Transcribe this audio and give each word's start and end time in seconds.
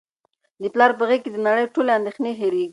د 0.61 0.63
پلار 0.73 0.91
په 0.97 1.03
غیږ 1.09 1.19
کي 1.23 1.29
د 1.33 1.37
نړۍ 1.47 1.65
ټولې 1.75 1.91
اندېښنې 1.99 2.31
هیرېږي. 2.39 2.67